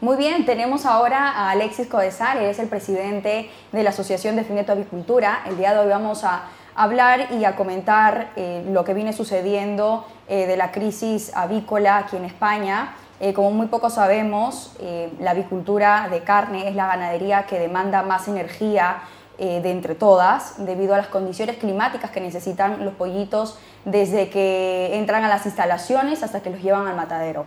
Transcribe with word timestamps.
Muy 0.00 0.16
bien, 0.16 0.46
tenemos 0.46 0.86
ahora 0.86 1.28
a 1.28 1.50
Alexis 1.50 1.88
Codesal, 1.88 2.38
él 2.38 2.44
es 2.44 2.60
el 2.60 2.68
presidente 2.68 3.50
de 3.72 3.82
la 3.82 3.90
Asociación 3.90 4.36
de 4.36 4.44
Fineto 4.44 4.70
Avicultura. 4.70 5.40
El 5.44 5.56
día 5.56 5.72
de 5.72 5.80
hoy 5.80 5.88
vamos 5.88 6.22
a 6.22 6.44
hablar 6.76 7.32
y 7.32 7.44
a 7.44 7.56
comentar 7.56 8.30
eh, 8.36 8.64
lo 8.70 8.84
que 8.84 8.94
viene 8.94 9.12
sucediendo 9.12 10.06
eh, 10.28 10.46
de 10.46 10.56
la 10.56 10.70
crisis 10.70 11.32
avícola 11.34 11.96
aquí 11.96 12.16
en 12.16 12.26
España. 12.26 12.94
Eh, 13.18 13.32
como 13.34 13.50
muy 13.50 13.66
poco 13.66 13.90
sabemos, 13.90 14.76
la 15.18 15.32
avicultura 15.32 16.06
de 16.08 16.20
carne 16.20 16.68
es 16.68 16.76
la 16.76 16.86
ganadería 16.86 17.46
que 17.46 17.58
demanda 17.58 18.04
más 18.04 18.28
energía 18.28 19.02
de 19.36 19.70
entre 19.70 19.94
todas, 19.94 20.64
debido 20.64 20.94
a 20.94 20.96
las 20.96 21.06
condiciones 21.06 21.58
climáticas 21.58 22.10
que 22.10 22.20
necesitan 22.20 22.84
los 22.84 22.94
pollitos 22.94 23.56
desde 23.84 24.30
que 24.30 24.96
entran 24.96 25.24
a 25.24 25.28
las 25.28 25.46
instalaciones 25.46 26.24
hasta 26.24 26.40
que 26.40 26.50
los 26.50 26.60
llevan 26.60 26.88
al 26.88 26.96
matadero. 26.96 27.46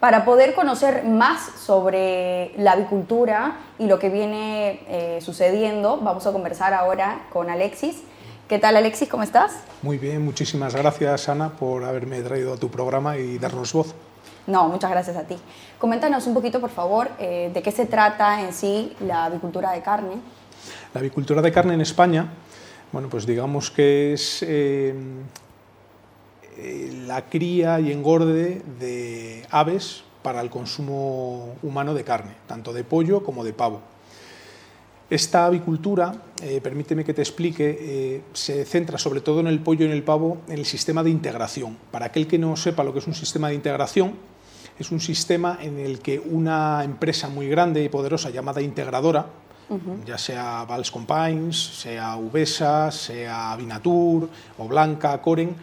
Para 0.00 0.24
poder 0.24 0.54
conocer 0.54 1.04
más 1.04 1.50
sobre 1.58 2.52
la 2.56 2.72
avicultura 2.72 3.56
y 3.80 3.86
lo 3.86 3.98
que 3.98 4.10
viene 4.10 4.80
eh, 4.86 5.18
sucediendo, 5.20 5.96
vamos 5.96 6.24
a 6.24 6.32
conversar 6.32 6.72
ahora 6.72 7.26
con 7.32 7.50
Alexis. 7.50 7.96
¿Qué 8.46 8.60
tal 8.60 8.76
Alexis? 8.76 9.08
¿Cómo 9.08 9.24
estás? 9.24 9.56
Muy 9.82 9.98
bien, 9.98 10.24
muchísimas 10.24 10.76
gracias 10.76 11.28
Ana 11.28 11.50
por 11.50 11.82
haberme 11.82 12.22
traído 12.22 12.54
a 12.54 12.56
tu 12.56 12.70
programa 12.70 13.16
y 13.16 13.38
darnos 13.38 13.72
voz. 13.72 13.92
No, 14.46 14.68
muchas 14.68 14.88
gracias 14.92 15.16
a 15.16 15.24
ti. 15.24 15.36
Coméntanos 15.80 16.28
un 16.28 16.34
poquito, 16.34 16.60
por 16.60 16.70
favor, 16.70 17.10
eh, 17.18 17.50
de 17.52 17.60
qué 17.60 17.72
se 17.72 17.84
trata 17.84 18.40
en 18.40 18.52
sí 18.52 18.94
la 19.00 19.24
avicultura 19.24 19.72
de 19.72 19.82
carne. 19.82 20.14
La 20.94 21.00
avicultura 21.00 21.42
de 21.42 21.50
carne 21.50 21.74
en 21.74 21.80
España, 21.80 22.28
bueno, 22.92 23.08
pues 23.08 23.26
digamos 23.26 23.68
que 23.72 24.12
es 24.12 24.44
eh, 24.46 24.94
la 27.08 27.28
cría 27.28 27.80
y 27.80 27.90
engorde 27.90 28.62
de 28.78 29.42
aves 29.50 30.04
para 30.22 30.42
el 30.42 30.50
consumo 30.50 31.56
humano 31.62 31.94
de 31.94 32.04
carne, 32.04 32.34
tanto 32.46 32.74
de 32.74 32.84
pollo 32.84 33.24
como 33.24 33.44
de 33.44 33.54
pavo. 33.54 33.80
Esta 35.08 35.46
avicultura, 35.46 36.12
eh, 36.42 36.60
permíteme 36.62 37.02
que 37.02 37.14
te 37.14 37.22
explique, 37.22 37.78
eh, 37.80 38.22
se 38.34 38.66
centra 38.66 38.98
sobre 38.98 39.22
todo 39.22 39.40
en 39.40 39.46
el 39.46 39.60
pollo 39.60 39.86
y 39.86 39.88
en 39.88 39.94
el 39.94 40.02
pavo 40.02 40.36
en 40.48 40.58
el 40.58 40.66
sistema 40.66 41.02
de 41.02 41.08
integración. 41.08 41.78
Para 41.90 42.06
aquel 42.06 42.26
que 42.26 42.36
no 42.36 42.56
sepa 42.56 42.84
lo 42.84 42.92
que 42.92 42.98
es 42.98 43.06
un 43.06 43.14
sistema 43.14 43.48
de 43.48 43.54
integración, 43.54 44.12
es 44.78 44.92
un 44.92 45.00
sistema 45.00 45.58
en 45.62 45.78
el 45.78 46.00
que 46.00 46.20
una 46.20 46.84
empresa 46.84 47.30
muy 47.30 47.48
grande 47.48 47.82
y 47.82 47.88
poderosa 47.88 48.28
llamada 48.28 48.60
integradora, 48.60 49.26
ya 50.06 50.16
sea 50.16 50.64
Vals 50.66 50.90
Compines, 50.90 51.56
sea 51.56 52.16
Uvesa, 52.16 52.90
sea 52.90 53.54
Vinatur 53.56 54.28
o 54.58 54.68
Blanca, 54.68 55.20
Coren, 55.20 55.56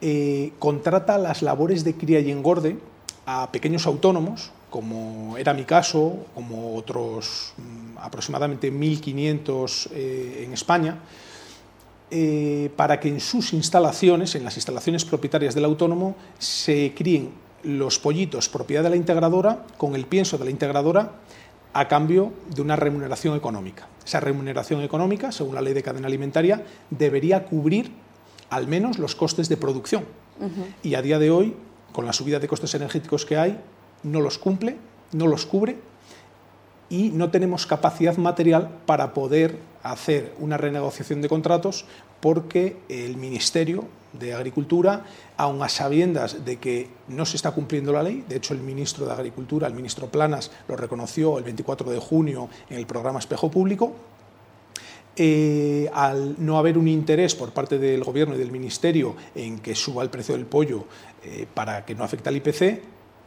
eh, 0.00 0.52
contrata 0.58 1.18
las 1.18 1.42
labores 1.42 1.84
de 1.84 1.94
cría 1.94 2.20
y 2.20 2.30
engorde 2.30 2.78
a 3.26 3.52
pequeños 3.52 3.86
autónomos, 3.86 4.50
como 4.70 5.36
era 5.36 5.52
mi 5.52 5.64
caso, 5.64 6.26
como 6.34 6.74
otros 6.76 7.52
mm, 7.56 7.98
aproximadamente 7.98 8.72
1.500 8.72 9.88
eh, 9.92 10.44
en 10.46 10.52
España, 10.52 10.98
eh, 12.10 12.70
para 12.76 12.98
que 12.98 13.08
en 13.08 13.20
sus 13.20 13.52
instalaciones, 13.52 14.34
en 14.34 14.44
las 14.44 14.56
instalaciones 14.56 15.04
propietarias 15.04 15.54
del 15.54 15.64
autónomo, 15.64 16.16
se 16.38 16.92
críen 16.96 17.30
los 17.62 17.98
pollitos 17.98 18.48
propiedad 18.48 18.82
de 18.82 18.90
la 18.90 18.96
integradora 18.96 19.64
con 19.76 19.94
el 19.94 20.06
pienso 20.06 20.38
de 20.38 20.46
la 20.46 20.50
integradora 20.50 21.12
a 21.72 21.88
cambio 21.88 22.32
de 22.54 22.62
una 22.62 22.74
remuneración 22.74 23.36
económica. 23.36 23.86
Esa 24.04 24.18
remuneración 24.18 24.82
económica, 24.82 25.30
según 25.30 25.54
la 25.54 25.60
ley 25.60 25.74
de 25.74 25.82
cadena 25.82 26.08
alimentaria, 26.08 26.64
debería 26.90 27.44
cubrir 27.44 27.92
al 28.50 28.66
menos 28.66 28.98
los 28.98 29.14
costes 29.14 29.48
de 29.48 29.56
producción. 29.56 30.04
Y 30.82 30.94
a 30.94 31.02
día 31.02 31.18
de 31.18 31.30
hoy, 31.30 31.54
con 31.92 32.06
la 32.06 32.12
subida 32.12 32.38
de 32.38 32.48
costes 32.48 32.74
energéticos 32.74 33.26
que 33.26 33.36
hay, 33.36 33.60
no 34.02 34.20
los 34.20 34.38
cumple, 34.38 34.76
no 35.12 35.26
los 35.26 35.46
cubre 35.46 35.76
y 36.88 37.10
no 37.10 37.30
tenemos 37.30 37.66
capacidad 37.66 38.16
material 38.16 38.68
para 38.84 39.14
poder 39.14 39.58
hacer 39.82 40.34
una 40.38 40.56
renegociación 40.56 41.22
de 41.22 41.28
contratos 41.28 41.84
porque 42.20 42.76
el 42.88 43.16
Ministerio 43.16 43.84
de 44.12 44.34
Agricultura, 44.34 45.06
aun 45.36 45.62
a 45.62 45.68
sabiendas 45.68 46.44
de 46.44 46.58
que 46.58 46.90
no 47.08 47.24
se 47.24 47.36
está 47.36 47.52
cumpliendo 47.52 47.92
la 47.92 48.02
ley, 48.02 48.24
de 48.28 48.36
hecho 48.36 48.54
el 48.54 48.60
ministro 48.60 49.06
de 49.06 49.12
Agricultura, 49.12 49.68
el 49.68 49.74
ministro 49.74 50.08
Planas, 50.08 50.50
lo 50.68 50.76
reconoció 50.76 51.38
el 51.38 51.44
24 51.44 51.90
de 51.90 51.98
junio 51.98 52.48
en 52.68 52.78
el 52.78 52.86
programa 52.86 53.20
Espejo 53.20 53.50
Público, 53.50 53.94
eh, 55.22 55.90
al 55.92 56.34
no 56.38 56.56
haber 56.56 56.78
un 56.78 56.88
interés 56.88 57.34
por 57.34 57.50
parte 57.52 57.78
del 57.78 58.02
Gobierno 58.02 58.36
y 58.36 58.38
del 58.38 58.50
Ministerio 58.50 59.14
en 59.34 59.58
que 59.58 59.74
suba 59.74 60.02
el 60.02 60.08
precio 60.08 60.34
del 60.34 60.46
pollo 60.46 60.86
eh, 61.22 61.46
para 61.52 61.84
que 61.84 61.94
no 61.94 62.04
afecte 62.04 62.30
al 62.30 62.36
IPC, 62.36 62.80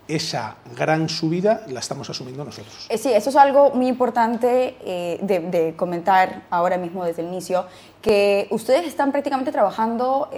esa 0.08 0.56
gran 0.76 1.08
subida 1.08 1.62
la 1.68 1.82
estamos 1.82 2.10
asumiendo 2.10 2.44
nosotros. 2.44 2.88
Eh, 2.90 2.98
sí, 2.98 3.14
eso 3.14 3.30
es 3.30 3.36
algo 3.36 3.76
muy 3.76 3.86
importante 3.86 4.76
de, 5.22 5.74
comentar 5.78 6.42
ahora 6.50 6.80
mismo 6.80 7.06
desde 7.06 7.22
el 7.22 7.28
inicio, 7.28 7.68
que 8.02 8.48
ustedes 8.50 8.88
están 8.88 9.12
prácticamente 9.12 9.52
trabajando 9.52 10.32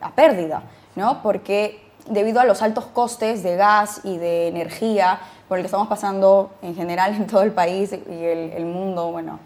a 0.00 0.12
pérdida, 0.12 0.62
¿no? 0.96 1.22
Porque 1.22 1.78
debido 2.08 2.40
a 2.40 2.44
los 2.44 2.62
altos 2.62 2.86
costes 2.86 3.42
de 3.42 3.56
gas 3.56 4.00
y 4.02 4.16
de 4.16 4.48
energía 4.48 5.20
por 5.46 5.58
el 5.58 5.64
que 5.64 5.66
estamos 5.66 5.88
pasando 5.88 6.52
en 6.62 6.74
general 6.74 7.14
en 7.14 7.26
todo 7.26 7.42
el 7.42 7.52
país 7.52 7.92
y 7.92 7.96
el, 8.10 8.52
el 8.52 8.64
mundo, 8.64 9.12
bueno, 9.12 9.40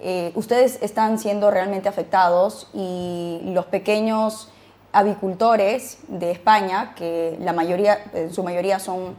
eh, 0.00 0.32
ustedes 0.34 0.78
están 0.82 1.18
siendo 1.18 1.50
realmente 1.50 1.88
afectados 1.88 2.68
y 2.74 3.40
los 3.44 3.66
pequeños 3.66 4.48
avicultores 4.92 5.98
de 6.08 6.30
España, 6.30 6.94
que 6.94 7.36
la 7.40 7.52
mayoría, 7.52 7.98
en 8.14 8.32
su 8.32 8.42
mayoría 8.42 8.78
son, 8.78 9.14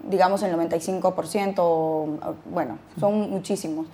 digamos, 0.00 0.42
el 0.42 0.54
95%, 0.54 2.34
bueno, 2.46 2.78
son 2.98 3.30
muchísimos, 3.30 3.86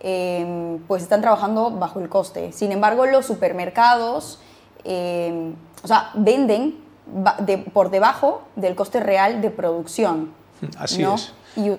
eh, 0.00 0.78
pues 0.88 1.02
están 1.02 1.20
trabajando 1.20 1.70
bajo 1.70 2.00
el 2.00 2.08
coste. 2.08 2.52
Sin 2.52 2.72
embargo, 2.72 3.06
los 3.06 3.26
supermercados, 3.26 4.40
eh, 4.84 5.52
o 5.82 5.86
sea, 5.86 6.10
venden 6.14 6.76
por 7.72 7.90
debajo 7.90 8.42
del 8.56 8.76
coste 8.76 9.00
real 9.00 9.40
de 9.40 9.50
producción. 9.50 10.32
Así 10.78 11.02
es 11.02 11.32
y 11.56 11.72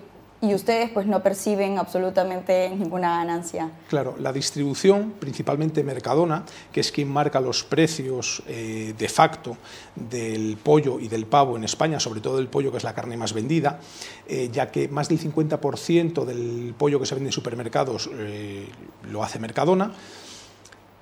ustedes 0.55 0.89
pues 0.89 1.05
no 1.05 1.21
perciben 1.21 1.77
absolutamente 1.77 2.69
ninguna 2.69 3.17
ganancia. 3.17 3.69
Claro, 3.87 4.15
la 4.19 4.33
distribución, 4.33 5.13
principalmente 5.19 5.83
Mercadona, 5.83 6.43
que 6.71 6.79
es 6.79 6.91
quien 6.91 7.09
marca 7.09 7.39
los 7.39 7.63
precios 7.63 8.41
eh, 8.47 8.95
de 8.97 9.07
facto 9.07 9.55
del 9.95 10.57
pollo 10.57 10.99
y 10.99 11.07
del 11.07 11.27
pavo 11.27 11.57
en 11.57 11.63
España, 11.63 11.99
sobre 11.99 12.21
todo 12.21 12.39
el 12.39 12.47
pollo 12.47 12.71
que 12.71 12.77
es 12.77 12.83
la 12.83 12.95
carne 12.95 13.17
más 13.17 13.33
vendida, 13.33 13.79
eh, 14.27 14.49
ya 14.51 14.71
que 14.71 14.87
más 14.87 15.09
del 15.09 15.19
50% 15.19 16.25
del 16.25 16.73
pollo 16.75 16.99
que 16.99 17.05
se 17.05 17.13
vende 17.13 17.29
en 17.29 17.33
supermercados 17.33 18.09
eh, 18.11 18.67
lo 19.11 19.23
hace 19.23 19.37
Mercadona, 19.37 19.93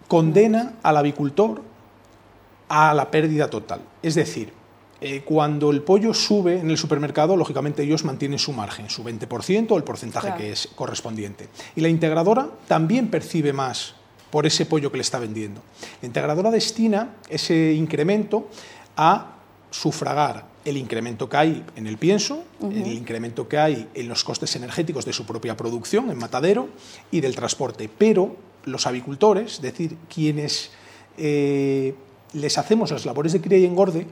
condena 0.09 0.73
al 0.83 0.97
avicultor 0.97 1.61
a 2.67 2.93
la 2.93 3.09
pérdida 3.09 3.49
total. 3.49 3.81
Es 4.03 4.15
decir, 4.15 4.58
eh, 5.01 5.21
cuando 5.23 5.71
el 5.71 5.81
pollo 5.81 6.13
sube 6.13 6.59
en 6.59 6.69
el 6.69 6.77
supermercado, 6.77 7.37
lógicamente 7.37 7.83
ellos 7.83 8.03
mantienen 8.03 8.39
su 8.39 8.51
margen, 8.51 8.89
su 8.89 9.03
20% 9.03 9.71
o 9.71 9.77
el 9.77 9.83
porcentaje 9.83 10.33
que 10.37 10.51
es 10.51 10.67
correspondiente. 10.75 11.47
Y 11.75 11.81
la 11.81 11.89
integradora 11.89 12.49
también 12.67 13.09
percibe 13.09 13.53
más 13.53 13.95
por 14.29 14.45
ese 14.45 14.65
pollo 14.65 14.91
que 14.91 14.97
le 14.97 15.01
está 15.01 15.19
vendiendo. 15.19 15.61
La 16.01 16.07
integradora 16.07 16.51
destina 16.51 17.15
ese 17.29 17.73
incremento 17.73 18.49
a 18.97 19.35
sufragar 19.71 20.45
el 20.65 20.77
incremento 20.77 21.29
que 21.29 21.37
hay 21.37 21.65
en 21.75 21.87
el 21.87 21.97
pienso, 21.97 22.43
el 22.61 22.87
incremento 22.87 23.47
que 23.47 23.57
hay 23.57 23.87
en 23.93 24.07
los 24.07 24.23
costes 24.23 24.55
energéticos 24.55 25.05
de 25.05 25.13
su 25.13 25.25
propia 25.25 25.55
producción 25.55 26.11
en 26.11 26.17
matadero 26.17 26.69
y 27.11 27.21
del 27.21 27.35
transporte. 27.35 27.89
Pero 27.95 28.35
los 28.65 28.85
avicultores, 28.85 29.53
es 29.53 29.61
decir, 29.61 29.97
quienes 30.13 30.71
eh, 31.17 31.95
les 32.33 32.57
hacemos 32.57 32.91
las 32.91 33.05
labores 33.05 33.33
de 33.33 33.41
cría 33.41 33.57
y 33.57 33.65
engorde, 33.65 34.05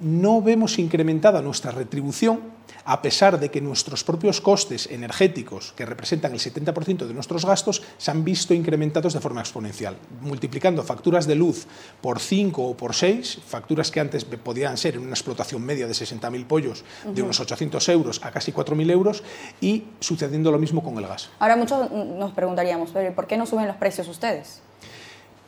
no 0.00 0.42
vemos 0.42 0.78
incrementada 0.78 1.42
nuestra 1.42 1.70
retribución 1.70 2.54
a 2.84 3.00
pesar 3.00 3.40
de 3.40 3.50
que 3.50 3.60
nuestros 3.60 4.04
propios 4.04 4.40
costes 4.40 4.86
energéticos, 4.90 5.72
que 5.72 5.86
representan 5.86 6.32
el 6.32 6.38
70% 6.38 7.06
de 7.06 7.14
nuestros 7.14 7.46
gastos, 7.46 7.82
se 7.96 8.10
han 8.10 8.24
visto 8.24 8.52
incrementados 8.52 9.14
de 9.14 9.20
forma 9.20 9.40
exponencial, 9.40 9.96
multiplicando 10.20 10.82
facturas 10.82 11.26
de 11.26 11.34
luz 11.34 11.66
por 12.00 12.20
5 12.20 12.62
o 12.62 12.76
por 12.76 12.94
6, 12.94 13.40
facturas 13.46 13.90
que 13.90 14.00
antes 14.00 14.24
podían 14.24 14.76
ser 14.76 14.96
en 14.96 15.02
una 15.02 15.14
explotación 15.14 15.62
media 15.62 15.86
de 15.86 15.94
60.000 15.94 16.46
pollos 16.46 16.84
de 17.06 17.22
unos 17.22 17.40
800 17.40 17.88
euros 17.88 18.20
a 18.22 18.30
casi 18.30 18.52
4.000 18.52 18.90
euros, 18.90 19.22
y 19.60 19.84
sucediendo 20.00 20.50
lo 20.50 20.58
mismo 20.58 20.82
con 20.82 20.98
el 20.98 21.06
gas. 21.06 21.30
Ahora 21.38 21.56
muchos 21.56 21.90
nos 21.90 22.32
preguntaríamos, 22.32 22.90
¿por 23.14 23.26
qué 23.26 23.36
no 23.36 23.46
suben 23.46 23.66
los 23.66 23.76
precios 23.76 24.08
ustedes? 24.08 24.60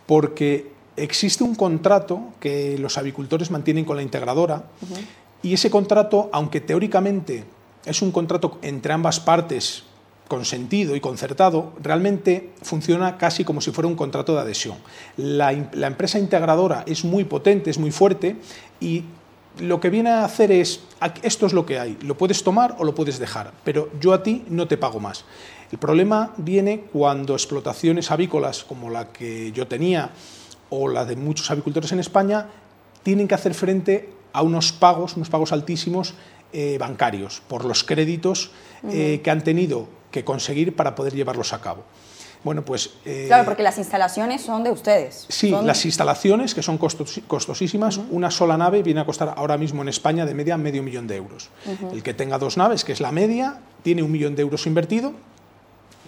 Porque 0.07 0.76
existe 0.97 1.45
un 1.45 1.55
contrato 1.55 2.21
que 2.41 2.79
los 2.79 2.99
avicultores 2.99 3.51
mantienen 3.51 3.85
con 3.85 3.97
la 3.97 4.03
integradora 4.03 4.65
y 5.43 5.55
ese 5.55 5.71
contrato, 5.71 6.31
aunque 6.33 6.61
teóricamente 6.61 7.45
es 7.85 8.03
un 8.03 8.11
contrato 8.11 8.59
entre 8.63 8.93
ambas 8.93 9.21
partes 9.21 9.85
consentido 10.29 10.97
y 10.97 11.01
concertado, 11.01 11.73
realmente 11.81 12.51
funciona 12.63 13.17
casi 13.17 13.45
como 13.45 13.61
si 13.61 13.71
fuera 13.71 13.87
un 13.87 13.95
contrato 13.95 14.35
de 14.35 14.41
adhesión. 14.41 14.77
La, 15.17 15.53
la 15.73 15.87
empresa 15.87 16.19
integradora 16.19 16.83
es 16.87 17.05
muy 17.05 17.25
potente, 17.25 17.71
es 17.71 17.79
muy 17.79 17.93
fuerte 17.93 18.37
y 18.81 19.05
lo 19.61 19.81
que 19.81 19.91
viene 19.91 20.11
a 20.11 20.25
hacer 20.25 20.51
es, 20.53 20.81
esto 21.23 21.47
es 21.47 21.53
lo 21.53 21.65
que 21.65 21.79
hay, 21.79 21.97
lo 22.03 22.17
puedes 22.17 22.43
tomar 22.43 22.77
o 22.79 22.85
lo 22.85 22.95
puedes 22.95 23.19
dejar, 23.19 23.53
pero 23.65 23.89
yo 24.01 24.13
a 24.13 24.23
ti 24.23 24.45
no 24.49 24.69
te 24.69 24.77
pago 24.77 25.01
más. 25.01 25.25
El 25.73 25.79
problema 25.79 26.33
viene 26.37 26.85
cuando 26.93 27.35
explotaciones 27.35 28.11
avícolas 28.11 28.65
como 28.65 28.91
la 28.91 29.13
que 29.13 29.53
yo 29.53 29.67
tenía 29.67 30.11
o 30.71 30.89
la 30.89 31.05
de 31.05 31.17
muchos 31.17 31.51
avicultores 31.51 31.93
en 31.93 32.01
España 32.01 32.47
tienen 33.03 33.29
que 33.29 33.35
hacer 33.35 33.55
frente 33.55 34.11
a 34.33 34.43
unos 34.43 34.73
pagos, 34.73 35.17
unos 35.17 35.31
pagos 35.31 35.53
altísimos 35.53 36.15
eh, 36.53 36.77
bancarios 36.79 37.43
por 37.49 37.65
los 37.65 37.85
créditos 37.85 38.51
eh, 38.91 39.21
que 39.23 39.31
han 39.31 39.43
tenido 39.43 39.89
que 40.11 40.25
conseguir 40.25 40.75
para 40.75 40.95
poder 40.95 41.15
llevarlos 41.15 41.53
a 41.53 41.61
cabo. 41.61 41.85
Bueno, 42.45 42.65
pues... 42.65 42.91
Eh, 43.05 43.25
claro, 43.27 43.45
porque 43.45 43.63
las 43.63 43.77
instalaciones 43.79 44.43
son 44.43 44.63
de 44.63 44.71
ustedes. 44.71 45.27
Sí, 45.29 45.51
las 45.51 45.85
instalaciones, 45.85 46.55
que 46.55 46.63
son 46.63 46.79
costosísimas, 46.79 47.99
una 48.11 48.31
sola 48.31 48.57
nave 48.57 48.83
viene 48.83 49.01
a 49.01 49.05
costar 49.05 49.35
ahora 49.37 49.59
mismo 49.59 49.83
en 49.83 49.89
España 49.89 50.25
de 50.25 50.35
media 50.35 50.57
medio 50.57 50.83
millón 50.83 51.07
de 51.09 51.17
euros. 51.17 51.51
El 51.93 52.03
que 52.03 52.15
tenga 52.15 52.39
dos 52.39 52.57
naves, 52.57 52.85
que 52.85 52.93
es 52.93 53.01
la 53.01 53.11
media, 53.11 53.59
tiene 53.83 54.03
un 54.03 54.13
millón 54.13 54.37
de 54.37 54.43
euros 54.43 54.67
invertido, 54.67 55.13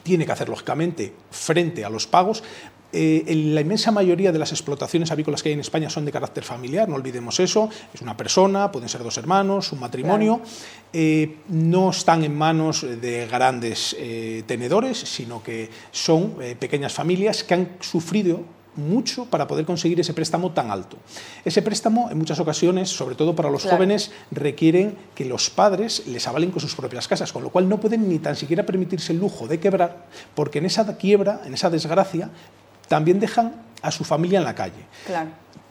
tiene 0.04 0.26
que 0.26 0.32
hacer, 0.32 0.48
lógicamente, 0.48 1.12
frente 1.30 1.84
a 1.84 1.90
los 1.90 2.06
pagos, 2.06 2.44
eh, 2.92 3.52
la 3.52 3.60
inmensa 3.60 3.90
mayoría 3.90 4.32
de 4.32 4.38
las 4.38 4.52
explotaciones 4.52 5.10
avícolas 5.10 5.42
que 5.42 5.50
hay 5.50 5.52
en 5.52 5.60
España 5.60 5.90
son 5.90 6.04
de 6.04 6.12
carácter 6.12 6.42
familiar, 6.42 6.88
no 6.88 6.94
olvidemos 6.94 7.38
eso, 7.38 7.68
es 7.92 8.00
una 8.00 8.16
persona, 8.16 8.72
pueden 8.72 8.88
ser 8.88 9.02
dos 9.02 9.18
hermanos, 9.18 9.72
un 9.72 9.80
matrimonio, 9.80 10.40
eh, 10.92 11.36
no 11.48 11.90
están 11.90 12.24
en 12.24 12.34
manos 12.34 12.82
de 12.82 13.26
grandes 13.26 13.94
eh, 13.98 14.42
tenedores, 14.46 14.98
sino 14.98 15.42
que 15.42 15.68
son 15.90 16.36
pequeñas 16.58 16.92
familias 16.92 17.44
que 17.44 17.54
han 17.54 17.68
sufrido 17.80 18.42
mucho 18.78 19.26
para 19.26 19.46
poder 19.46 19.66
conseguir 19.66 20.00
ese 20.00 20.14
préstamo 20.14 20.52
tan 20.52 20.70
alto. 20.70 20.96
Ese 21.44 21.60
préstamo, 21.60 22.10
en 22.10 22.18
muchas 22.18 22.40
ocasiones, 22.40 22.88
sobre 22.88 23.16
todo 23.16 23.34
para 23.34 23.50
los 23.50 23.64
jóvenes, 23.64 24.12
requieren 24.30 24.96
que 25.14 25.24
los 25.24 25.50
padres 25.50 26.06
les 26.06 26.26
avalen 26.26 26.50
con 26.50 26.60
sus 26.60 26.74
propias 26.74 27.08
casas, 27.08 27.32
con 27.32 27.42
lo 27.42 27.50
cual 27.50 27.68
no 27.68 27.80
pueden 27.80 28.08
ni 28.08 28.18
tan 28.18 28.36
siquiera 28.36 28.64
permitirse 28.64 29.12
el 29.12 29.18
lujo 29.18 29.48
de 29.48 29.58
quebrar, 29.60 30.06
porque 30.34 30.58
en 30.58 30.66
esa 30.66 30.96
quiebra, 30.96 31.42
en 31.44 31.54
esa 31.54 31.70
desgracia, 31.70 32.30
también 32.88 33.20
dejan 33.20 33.54
a 33.82 33.90
su 33.90 34.04
familia 34.04 34.38
en 34.38 34.44
la 34.44 34.54
calle. 34.54 34.86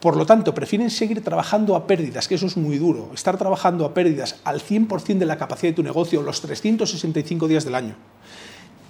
Por 0.00 0.16
lo 0.16 0.24
tanto, 0.24 0.54
prefieren 0.54 0.90
seguir 0.90 1.22
trabajando 1.24 1.74
a 1.74 1.86
pérdidas, 1.86 2.28
que 2.28 2.36
eso 2.36 2.46
es 2.46 2.56
muy 2.56 2.78
duro, 2.78 3.10
estar 3.12 3.36
trabajando 3.36 3.84
a 3.84 3.92
pérdidas 3.92 4.36
al 4.44 4.60
100% 4.60 5.18
de 5.18 5.26
la 5.26 5.36
capacidad 5.36 5.72
de 5.72 5.76
tu 5.76 5.82
negocio 5.82 6.22
los 6.22 6.40
365 6.40 7.48
días 7.48 7.64
del 7.64 7.74
año 7.74 7.96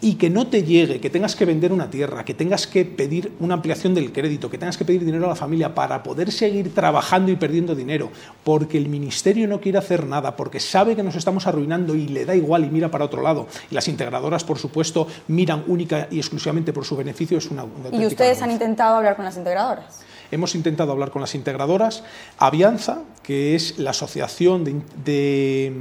y 0.01 0.15
que 0.15 0.31
no 0.31 0.47
te 0.47 0.63
llegue, 0.63 1.01
que 1.01 1.11
tengas 1.11 1.35
que 1.35 1.45
vender 1.45 1.73
una 1.73 1.91
tierra, 1.91 2.25
que 2.25 2.35
tengas 2.35 2.67
que 2.67 2.85
pedir 2.85 3.33
una 3.41 3.55
ampliación 3.55 3.95
del 3.95 4.13
crédito, 4.13 4.49
que 4.49 4.59
tengas 4.59 4.77
que 4.77 4.85
pedir 4.85 5.05
dinero 5.05 5.27
a 5.27 5.31
la 5.31 5.35
familia 5.35 5.75
para 5.75 6.03
poder 6.03 6.31
seguir 6.31 6.73
trabajando 6.73 7.33
y 7.33 7.37
perdiendo 7.37 7.75
dinero, 7.75 8.11
porque 8.45 8.79
el 8.79 8.89
ministerio 8.89 9.49
no 9.49 9.61
quiere 9.61 9.79
hacer 9.79 10.07
nada, 10.07 10.37
porque 10.37 10.61
sabe 10.61 10.95
que 10.95 11.03
nos 11.03 11.17
estamos 11.17 11.47
arruinando 11.47 11.95
y 11.95 12.09
le 12.09 12.25
da 12.25 12.37
igual 12.37 12.65
y 12.65 12.71
mira 12.71 12.91
para 12.91 13.05
otro 13.05 13.23
lado. 13.23 13.49
Y 13.71 13.75
las 13.75 13.89
integradoras, 13.89 14.45
por 14.45 14.59
supuesto, 14.59 15.09
miran 15.29 15.65
única 15.67 16.09
y 16.11 16.19
exclusivamente 16.19 16.73
por 16.73 16.85
su 16.85 16.97
beneficio. 16.97 17.39
Es 17.39 17.51
una, 17.51 17.67
¿Y 17.93 18.07
ustedes 18.07 18.41
han 18.43 18.53
intentado 18.53 18.97
hablar 18.97 19.17
con 19.17 19.25
las 19.25 19.37
integradoras? 19.37 20.03
Hemos 20.31 20.55
intentado 20.55 20.93
hablar 20.93 21.11
con 21.11 21.23
las 21.23 21.35
integradoras. 21.35 22.05
Avianza, 22.39 23.03
que 23.23 23.55
es 23.55 23.79
la 23.79 23.91
asociación 23.91 24.63
de 24.65 25.73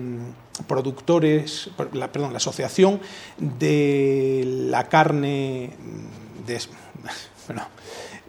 productores, 0.68 1.70
perdón, 1.76 2.32
la 2.32 2.38
Asociación 2.38 3.00
de 3.38 4.44
la 4.70 4.90
Carne 4.90 5.72
de, 6.46 6.62
bueno, 7.48 7.68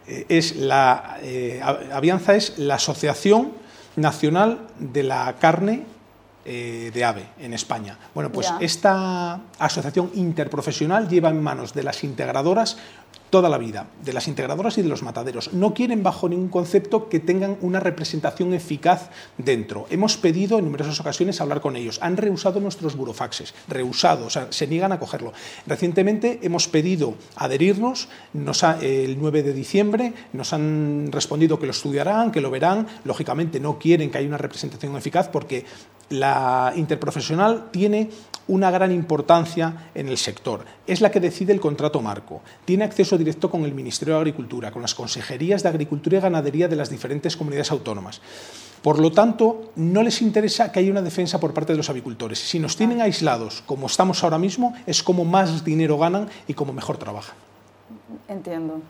es 0.07 0.55
la 0.55 1.17
eh, 1.21 1.61
Avianza 1.91 2.35
es 2.35 2.57
la 2.57 2.75
Asociación 2.75 3.53
Nacional 3.95 4.67
de 4.79 5.03
la 5.03 5.35
Carne 5.39 5.83
eh, 6.45 6.89
de 6.93 7.03
ave 7.03 7.27
en 7.39 7.53
España. 7.53 7.97
Bueno, 8.15 8.31
pues 8.31 8.51
esta 8.59 9.39
asociación 9.59 10.09
interprofesional 10.15 11.07
lleva 11.07 11.29
en 11.29 11.43
manos 11.43 11.73
de 11.73 11.83
las 11.83 12.03
integradoras 12.03 12.77
toda 13.29 13.49
la 13.49 13.57
vida, 13.57 13.87
de 14.03 14.13
las 14.13 14.27
integradoras 14.27 14.77
y 14.77 14.81
de 14.81 14.89
los 14.89 15.03
mataderos. 15.03 15.53
No 15.53 15.73
quieren 15.73 16.03
bajo 16.03 16.29
ningún 16.29 16.49
concepto 16.49 17.09
que 17.09 17.19
tengan 17.19 17.57
una 17.61 17.79
representación 17.79 18.53
eficaz 18.53 19.09
dentro. 19.37 19.85
Hemos 19.89 20.17
pedido 20.17 20.59
en 20.59 20.65
numerosas 20.65 20.99
ocasiones 20.99 21.41
hablar 21.41 21.61
con 21.61 21.75
ellos. 21.75 21.99
Han 22.01 22.17
rehusado 22.17 22.59
nuestros 22.59 22.95
burofaxes, 22.95 23.53
rehusado, 23.67 24.27
o 24.27 24.29
sea, 24.29 24.47
se 24.51 24.67
niegan 24.67 24.91
a 24.91 24.99
cogerlo. 24.99 25.33
Recientemente 25.67 26.39
hemos 26.43 26.67
pedido 26.67 27.15
adherirnos, 27.35 28.09
nos 28.33 28.63
el 28.63 29.19
9 29.19 29.43
de 29.43 29.53
diciembre 29.53 30.13
nos 30.33 30.53
han 30.53 31.11
respondido 31.11 31.59
que 31.59 31.65
lo 31.65 31.71
estudiarán, 31.71 32.31
que 32.31 32.41
lo 32.41 32.51
verán. 32.51 32.87
Lógicamente 33.03 33.59
no 33.59 33.79
quieren 33.79 34.11
que 34.11 34.17
haya 34.17 34.27
una 34.27 34.37
representación 34.37 34.95
eficaz 34.97 35.29
porque 35.29 35.65
la 36.09 36.73
interprofesional 36.75 37.69
tiene 37.71 38.09
una 38.49 38.71
gran 38.71 38.91
importancia 38.91 39.89
en 39.93 40.09
el 40.09 40.17
sector. 40.17 40.65
Es 40.87 41.01
la 41.01 41.11
que 41.11 41.19
decide 41.19 41.53
el 41.53 41.59
contrato 41.59 42.01
marco. 42.01 42.41
Tiene 42.65 42.83
acceso 42.83 43.17
directo 43.17 43.49
con 43.49 43.63
el 43.63 43.73
Ministerio 43.73 44.15
de 44.15 44.21
Agricultura, 44.21 44.71
con 44.71 44.81
las 44.81 44.95
consejerías 44.95 45.61
de 45.61 45.69
Agricultura 45.69 46.17
y 46.17 46.21
Ganadería 46.21 46.67
de 46.67 46.75
las 46.75 46.89
diferentes 46.89 47.37
comunidades 47.37 47.71
autónomas. 47.71 48.21
Por 48.81 48.99
lo 48.99 49.11
tanto, 49.11 49.71
no 49.75 50.01
les 50.01 50.21
interesa 50.21 50.71
que 50.71 50.79
haya 50.79 50.89
una 50.89 51.01
defensa 51.01 51.39
por 51.39 51.53
parte 51.53 51.73
de 51.73 51.77
los 51.77 51.89
avicultores. 51.89 52.39
Si 52.39 52.59
nos 52.59 52.75
tienen 52.75 53.01
aislados, 53.01 53.61
como 53.67 53.87
estamos 53.87 54.23
ahora 54.23 54.39
mismo, 54.39 54.73
es 54.87 55.03
como 55.03 55.25
más 55.25 55.63
dinero 55.63 55.97
ganan 55.97 56.27
y 56.47 56.53
como 56.53 56.73
mejor 56.73 56.97
trabajan. 56.97 57.35
Entiendo. 58.27 58.81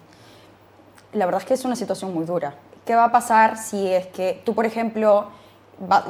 La 1.14 1.26
verdad 1.26 1.42
es 1.42 1.48
que 1.48 1.54
es 1.56 1.66
una 1.66 1.76
situación 1.76 2.14
muy 2.14 2.26
dura. 2.26 2.56
¿Qué 2.86 2.96
va 2.96 3.06
a 3.06 3.12
pasar 3.12 3.58
si 3.58 3.88
es 3.88 4.08
que 4.08 4.42
tú, 4.46 4.54
por 4.54 4.66
ejemplo, 4.66 5.28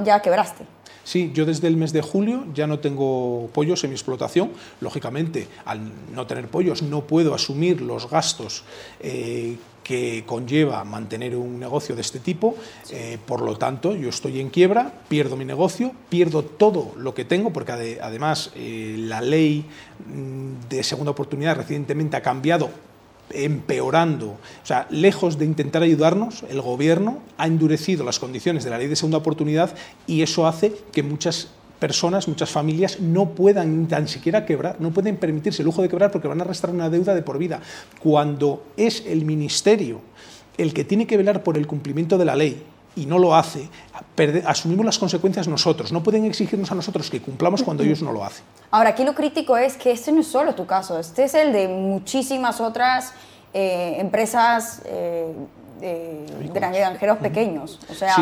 ya 0.03 0.21
quebraste? 0.21 0.65
Sí, 1.03 1.31
yo 1.33 1.45
desde 1.45 1.67
el 1.67 1.77
mes 1.77 1.93
de 1.93 2.01
julio 2.01 2.45
ya 2.53 2.67
no 2.67 2.79
tengo 2.79 3.49
pollos 3.53 3.83
en 3.83 3.91
mi 3.91 3.95
explotación. 3.95 4.51
Lógicamente, 4.81 5.47
al 5.65 5.79
no 6.13 6.27
tener 6.27 6.47
pollos 6.47 6.81
no 6.81 7.05
puedo 7.05 7.33
asumir 7.33 7.81
los 7.81 8.09
gastos 8.09 8.63
eh, 8.99 9.57
que 9.83 10.23
conlleva 10.27 10.83
mantener 10.83 11.35
un 11.35 11.59
negocio 11.59 11.95
de 11.95 12.01
este 12.01 12.19
tipo. 12.19 12.55
Eh, 12.91 13.17
por 13.25 13.41
lo 13.41 13.57
tanto, 13.57 13.95
yo 13.95 14.09
estoy 14.09 14.39
en 14.39 14.49
quiebra, 14.49 14.93
pierdo 15.07 15.35
mi 15.35 15.45
negocio, 15.45 15.93
pierdo 16.09 16.43
todo 16.43 16.91
lo 16.95 17.15
que 17.15 17.25
tengo, 17.25 17.51
porque 17.51 17.99
además 17.99 18.51
eh, 18.55 18.95
la 18.99 19.19
ley 19.19 19.65
mm, 20.05 20.69
de 20.69 20.83
segunda 20.83 21.09
oportunidad 21.09 21.55
recientemente 21.55 22.17
ha 22.17 22.21
cambiado 22.21 22.69
empeorando. 23.31 24.27
O 24.27 24.65
sea, 24.65 24.87
lejos 24.89 25.37
de 25.37 25.45
intentar 25.45 25.83
ayudarnos, 25.83 26.43
el 26.49 26.61
gobierno 26.61 27.19
ha 27.37 27.47
endurecido 27.47 28.03
las 28.03 28.19
condiciones 28.19 28.63
de 28.63 28.69
la 28.69 28.77
ley 28.77 28.87
de 28.87 28.95
segunda 28.95 29.17
oportunidad 29.17 29.73
y 30.07 30.21
eso 30.21 30.47
hace 30.47 30.73
que 30.91 31.03
muchas 31.03 31.49
personas, 31.79 32.27
muchas 32.27 32.49
familias 32.49 32.99
no 32.99 33.29
puedan 33.29 33.81
ni 33.81 33.87
tan 33.87 34.07
siquiera 34.07 34.45
quebrar, 34.45 34.75
no 34.79 34.91
pueden 34.91 35.17
permitirse 35.17 35.61
el 35.61 35.67
lujo 35.67 35.81
de 35.81 35.89
quebrar 35.89 36.11
porque 36.11 36.27
van 36.27 36.41
a 36.41 36.43
arrastrar 36.43 36.73
una 36.73 36.89
deuda 36.89 37.15
de 37.15 37.21
por 37.21 37.37
vida. 37.37 37.61
Cuando 37.99 38.63
es 38.75 39.05
el 39.05 39.25
ministerio 39.25 40.01
el 40.57 40.73
que 40.73 40.83
tiene 40.83 41.07
que 41.07 41.15
velar 41.15 41.41
por 41.41 41.57
el 41.57 41.65
cumplimiento 41.67 42.17
de 42.17 42.25
la 42.25 42.35
ley 42.35 42.61
y 42.95 43.05
no 43.05 43.17
lo 43.17 43.35
hace, 43.35 43.69
asumimos 44.45 44.85
las 44.85 44.97
consecuencias 44.97 45.47
nosotros. 45.47 45.91
No 45.91 46.03
pueden 46.03 46.25
exigirnos 46.25 46.71
a 46.71 46.75
nosotros 46.75 47.09
que 47.09 47.21
cumplamos 47.21 47.63
cuando 47.63 47.83
ellos 47.83 48.01
no 48.01 48.11
lo 48.11 48.23
hacen. 48.23 48.43
Ahora, 48.71 48.89
aquí 48.89 49.03
lo 49.03 49.15
crítico 49.15 49.57
es 49.57 49.77
que 49.77 49.91
este 49.91 50.11
no 50.11 50.21
es 50.21 50.27
solo 50.27 50.55
tu 50.55 50.65
caso, 50.65 50.99
este 50.99 51.23
es 51.23 51.33
el 51.33 51.53
de 51.53 51.67
muchísimas 51.67 52.59
otras 52.61 53.13
eh, 53.53 53.95
empresas 53.99 54.81
eh, 54.85 55.33
granjeros 56.53 57.17
pequeños. 57.19 57.79
O 57.89 57.93
sea, 57.93 58.15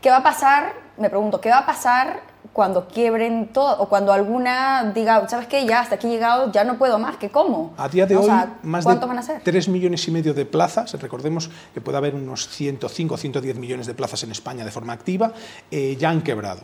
¿qué 0.00 0.10
va 0.10 0.18
a 0.18 0.22
pasar? 0.22 0.72
Me 0.98 1.08
pregunto, 1.08 1.40
¿qué 1.40 1.48
va 1.48 1.58
a 1.58 1.66
pasar 1.66 2.33
cuando 2.54 2.86
quiebren 2.86 3.48
todo 3.48 3.80
o 3.80 3.88
cuando 3.88 4.12
alguna 4.12 4.92
diga, 4.94 5.28
¿sabes 5.28 5.48
qué? 5.48 5.66
Ya 5.66 5.80
hasta 5.80 5.96
aquí 5.96 6.06
he 6.06 6.10
llegado, 6.10 6.52
ya 6.52 6.62
no 6.62 6.78
puedo 6.78 7.00
más, 7.00 7.16
¿qué 7.16 7.28
cómo? 7.28 7.74
A 7.76 7.88
día 7.88 8.06
de 8.06 8.16
hoy, 8.16 8.30
más 8.62 8.84
de 8.84 8.94
van 8.94 9.18
a 9.18 9.22
ser? 9.22 9.42
3 9.42 9.68
millones 9.68 10.06
y 10.06 10.12
medio 10.12 10.32
de 10.32 10.46
plazas, 10.46 10.94
recordemos 11.00 11.50
que 11.74 11.80
puede 11.80 11.98
haber 11.98 12.14
unos 12.14 12.48
105 12.48 13.14
o 13.14 13.18
110 13.18 13.56
millones 13.58 13.88
de 13.88 13.94
plazas 13.94 14.22
en 14.22 14.30
España 14.30 14.64
de 14.64 14.70
forma 14.70 14.92
activa, 14.92 15.32
eh, 15.70 15.96
ya 15.98 16.10
han 16.10 16.22
quebrado. 16.22 16.60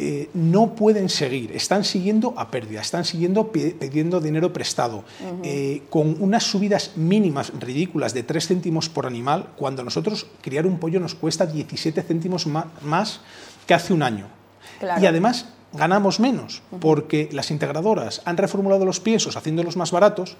Eh, 0.00 0.30
no 0.34 0.76
pueden 0.76 1.08
seguir, 1.08 1.50
están 1.50 1.82
siguiendo 1.82 2.32
a 2.36 2.52
pérdida, 2.52 2.80
están 2.80 3.04
siguiendo 3.04 3.50
pidiendo 3.50 4.20
dinero 4.20 4.52
prestado, 4.52 5.02
eh, 5.42 5.82
con 5.90 6.22
unas 6.22 6.44
subidas 6.44 6.92
mínimas 6.96 7.52
ridículas 7.58 8.14
de 8.14 8.22
3 8.22 8.46
céntimos 8.46 8.88
por 8.88 9.06
animal, 9.06 9.48
cuando 9.56 9.82
nosotros 9.82 10.28
criar 10.40 10.64
un 10.64 10.78
pollo 10.78 11.00
nos 11.00 11.16
cuesta 11.16 11.44
17 11.44 12.00
céntimos 12.02 12.46
más 12.46 13.20
que 13.66 13.74
hace 13.74 13.92
un 13.92 14.04
año. 14.04 14.37
Y 15.00 15.06
además 15.06 15.46
ganamos 15.72 16.20
menos, 16.20 16.62
porque 16.80 17.28
las 17.32 17.50
integradoras 17.50 18.22
han 18.24 18.36
reformulado 18.36 18.84
los 18.84 19.00
piensos 19.00 19.36
haciéndolos 19.36 19.76
más 19.76 19.90
baratos, 19.90 20.36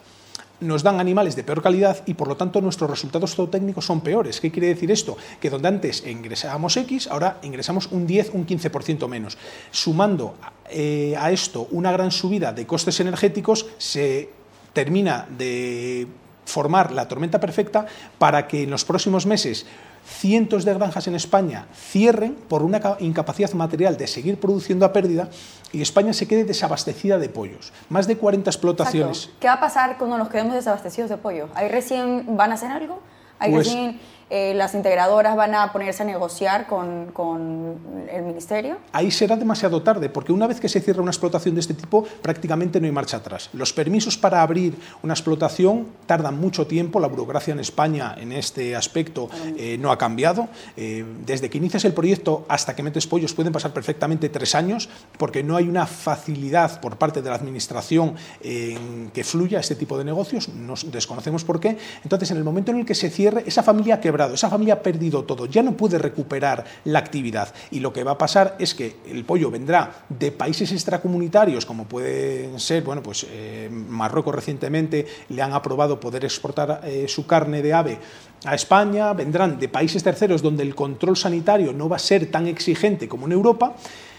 nos 0.61 0.83
dan 0.83 0.99
animales 0.99 1.37
de 1.37 1.45
peor 1.45 1.63
calidad 1.63 2.03
y 2.07 2.15
por 2.15 2.27
lo 2.27 2.37
tanto 2.37 2.61
nuestros 2.61 2.91
resultados 2.91 3.35
zootécnicos 3.35 3.85
son 3.87 4.01
peores. 4.01 4.41
¿Qué 4.41 4.51
quiere 4.51 4.69
decir 4.69 4.91
esto? 4.91 5.17
Que 5.41 5.51
donde 5.51 5.69
antes 5.69 6.05
ingresábamos 6.05 6.77
X, 6.77 7.07
ahora 7.09 7.39
ingresamos 7.43 7.89
un 7.93 8.07
10, 8.07 8.31
un 8.35 8.47
15% 8.47 9.07
menos. 9.09 9.39
Sumando 9.71 10.35
eh, 10.69 11.15
a 11.19 11.31
esto 11.31 11.69
una 11.71 11.93
gran 11.93 12.11
subida 12.11 12.53
de 12.53 12.67
costes 12.67 12.99
energéticos, 12.99 13.67
se 13.79 14.31
termina 14.73 15.27
de 15.37 16.09
formar 16.45 16.93
la 16.93 17.07
tormenta 17.07 17.39
perfecta 17.39 17.87
para 18.19 18.49
que 18.49 18.63
en 18.63 18.71
los 18.71 18.85
próximos 18.85 19.27
meses 19.27 19.67
cientos 20.05 20.65
de 20.65 20.75
granjas 20.75 21.07
en 21.07 21.15
España 21.15 21.67
cierren 21.75 22.35
por 22.35 22.63
una 22.63 22.81
incapacidad 23.01 23.53
material 23.53 23.97
de 23.97 24.07
seguir 24.07 24.39
produciendo 24.41 24.85
a 24.87 24.93
pérdida 24.93 25.29
y 25.73 25.83
España 25.83 26.13
se 26.13 26.27
quede 26.27 26.45
desabastecida 26.45 27.19
de 27.19 27.29
pollos. 27.29 27.73
Más 27.89 28.07
de 28.07 28.17
40 28.17 28.51
explotaciones. 28.51 29.31
¿Qué 29.41 29.49
va 29.49 29.55
a 29.55 29.61
pasar 29.61 29.99
cuando 29.99 30.17
nos 30.19 30.29
quedemos 30.29 30.55
desabastecidos 30.55 31.11
de 31.11 31.17
pollo? 31.19 31.49
¿Ahí 31.55 31.69
recién 31.69 32.37
van 32.37 32.53
a 32.53 32.55
hacer 32.55 32.71
algo? 32.71 33.01
¿Ahí 33.39 33.53
Pues- 33.53 33.67
recién 33.69 34.01
eh, 34.31 34.55
las 34.55 34.75
integradoras 34.75 35.37
van 35.37 35.55
a 35.55 35.73
ponerse 35.73 36.03
a 36.03 36.07
negociar 36.07 36.67
con, 36.67 37.07
con 37.13 37.77
el 38.11 38.23
ministerio? 38.23 38.77
Ahí 38.93 39.11
será 39.11 39.37
demasiado 39.37 39.83
tarde, 39.83 40.09
porque 40.09 40.33
una 40.33 40.47
vez 40.47 40.61
que 40.61 40.69
se 40.69 40.81
cierra 40.81 41.03
una 41.03 41.11
explotación 41.11 41.55
de 41.55 41.61
este 41.61 41.75
tipo, 41.75 42.05
prácticamente 42.23 42.81
no 42.81 42.87
hay 42.87 42.93
marcha 42.93 43.19
atrás. 43.19 43.51
Los 43.53 43.73
permisos 43.73 44.17
para 44.17 44.43
abrir 44.43 44.77
una 45.03 45.15
explotación 45.15 45.87
tardan 46.07 46.39
mucho 46.39 46.67
tiempo, 46.67 47.01
la 47.01 47.09
burocracia 47.09 47.53
en 47.53 47.61
España 47.61 48.15
en 48.19 48.33
este 48.33 48.77
aspecto 48.77 49.29
eh, 49.57 49.79
no 49.79 49.91
ha 49.91 49.99
cambiado. 49.99 50.49
Eh, 50.77 51.05
desde 51.25 51.49
que 51.49 51.59
inicias 51.59 51.85
el 51.85 51.95
proyecto 51.95 52.45
hasta 52.49 52.75
que 52.75 52.83
metes 52.83 53.07
pollos 53.07 53.33
pueden 53.33 53.53
pasar 53.53 53.73
perfectamente 53.73 54.29
tres 54.29 54.55
años, 54.55 54.89
porque 55.17 55.43
no 55.43 55.57
hay 55.57 55.69
una 55.69 55.87
facilidad 55.87 56.81
por 56.81 56.97
parte 56.97 57.23
de 57.23 57.31
la 57.31 57.37
Administración 57.37 58.15
en 58.43 59.11
que 59.13 59.25
fluya 59.25 59.61
este 59.61 59.75
tipo 59.75 59.97
de 59.97 60.05
negocios, 60.05 60.49
nos 60.49 60.91
desconocemos 60.91 61.45
por 61.45 61.61
qué. 61.61 61.79
Entonces, 62.03 62.31
en 62.31 62.37
el 62.37 62.45
momento 62.45 62.73
en 62.73 62.79
el 62.79 62.87
que 62.87 62.95
se 62.95 63.11
cierre, 63.11 63.45
esa 63.47 63.63
familia 63.63 63.97
ha 63.97 64.01
quebrado, 64.19 64.35
esa 64.35 64.51
familia 64.51 64.75
ha 64.75 64.83
perdido 64.83 65.23
todo, 65.23 65.47
ya 65.47 65.63
no 65.63 65.77
puede 65.77 65.97
recuperar 65.97 66.65
la 66.85 66.99
actividad. 66.99 67.55
Y 67.71 67.79
lo 67.79 67.93
que 67.93 68.03
va 68.03 68.13
a 68.13 68.19
pasar 68.19 68.57
es 68.59 68.75
que 68.75 68.97
el 69.07 69.25
pollo 69.25 69.49
vendrá 69.51 70.05
de 70.09 70.33
países 70.33 70.73
extracomunitarios, 70.73 71.65
como 71.65 71.85
pueden 71.85 72.59
ser, 72.59 72.83
bueno, 72.83 73.01
pues 73.01 73.25
eh, 73.31 73.69
Marruecos 73.71 74.35
recientemente 74.35 75.07
le 75.29 75.41
han 75.41 75.53
aprobado 75.53 76.01
poder 76.01 76.25
exportar 76.25 76.81
eh, 76.85 77.07
su 77.07 77.27
carne 77.27 77.63
de 77.63 77.73
ave 77.73 77.99
a 78.45 78.55
España, 78.55 79.13
vendrán 79.13 79.59
de 79.59 79.69
países 79.69 80.03
terceros 80.03 80.43
donde 80.43 80.65
el 80.65 80.75
control 80.75 81.17
sanitario 81.17 81.73
no 81.73 81.89
va 81.89 81.97
a 81.97 82.01
ser 82.01 82.31
tan 82.31 82.49
exigente 82.49 83.09
como 83.09 83.27
en 83.27 83.33
Europa, 83.33 83.75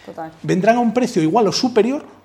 Total. 0.06 0.32
vendrán 0.44 0.78
a 0.78 0.80
un 0.80 0.94
precio 0.94 1.22
igual 1.22 1.48
o 1.48 1.52
superior. 1.52 2.19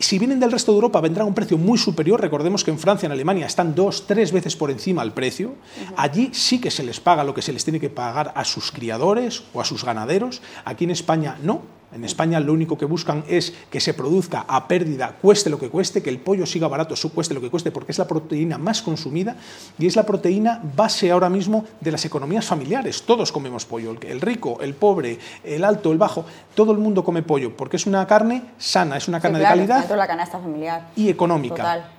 Si 0.00 0.18
vienen 0.18 0.38
del 0.38 0.52
resto 0.52 0.72
de 0.72 0.76
Europa, 0.76 1.00
vendrán 1.00 1.24
a 1.24 1.28
un 1.28 1.34
precio 1.34 1.58
muy 1.58 1.76
superior. 1.76 2.20
Recordemos 2.20 2.62
que 2.62 2.70
en 2.70 2.78
Francia, 2.78 3.06
en 3.06 3.12
Alemania, 3.12 3.46
están 3.46 3.74
dos, 3.74 4.06
tres 4.06 4.32
veces 4.32 4.54
por 4.56 4.70
encima 4.70 5.02
el 5.02 5.12
precio. 5.12 5.56
Allí 5.96 6.30
sí 6.32 6.60
que 6.60 6.70
se 6.70 6.84
les 6.84 7.00
paga 7.00 7.24
lo 7.24 7.34
que 7.34 7.42
se 7.42 7.52
les 7.52 7.64
tiene 7.64 7.80
que 7.80 7.90
pagar 7.90 8.32
a 8.36 8.44
sus 8.44 8.70
criadores 8.70 9.42
o 9.52 9.60
a 9.60 9.64
sus 9.64 9.84
ganaderos. 9.84 10.40
Aquí 10.64 10.84
en 10.84 10.90
España 10.90 11.36
no. 11.42 11.77
En 11.90 12.04
España 12.04 12.38
lo 12.38 12.52
único 12.52 12.76
que 12.76 12.84
buscan 12.84 13.24
es 13.28 13.54
que 13.70 13.80
se 13.80 13.94
produzca 13.94 14.44
a 14.46 14.68
pérdida, 14.68 15.16
cueste 15.22 15.48
lo 15.48 15.58
que 15.58 15.70
cueste, 15.70 16.02
que 16.02 16.10
el 16.10 16.18
pollo 16.18 16.44
siga 16.44 16.68
barato, 16.68 16.94
su 16.96 17.12
cueste 17.12 17.32
lo 17.34 17.40
que 17.40 17.48
cueste, 17.50 17.70
porque 17.70 17.92
es 17.92 17.98
la 17.98 18.06
proteína 18.06 18.58
más 18.58 18.82
consumida 18.82 19.36
y 19.78 19.86
es 19.86 19.96
la 19.96 20.04
proteína 20.04 20.60
base 20.76 21.10
ahora 21.10 21.30
mismo 21.30 21.64
de 21.80 21.90
las 21.92 22.04
economías 22.04 22.44
familiares. 22.44 23.02
Todos 23.04 23.32
comemos 23.32 23.64
pollo, 23.64 23.96
el- 24.02 24.20
rico, 24.20 24.58
el 24.60 24.74
pobre, 24.74 25.18
el 25.44 25.64
alto, 25.64 25.90
el 25.90 25.98
bajo, 25.98 26.26
todo 26.54 26.72
el 26.72 26.78
mundo 26.78 27.02
come 27.04 27.22
pollo, 27.22 27.56
porque 27.56 27.76
es 27.76 27.86
una 27.86 28.06
carne 28.06 28.42
sana, 28.58 28.96
es 28.98 29.08
una 29.08 29.18
Sí, 29.18 29.22
carne 29.22 29.38
claro, 29.38 29.60
de 29.62 29.66
calidad 29.68 29.96
la 29.96 30.06
canasta 30.06 30.38
familiar. 30.38 30.88
y 30.94 31.08
económica. 31.08 31.56
Total. 31.56 31.97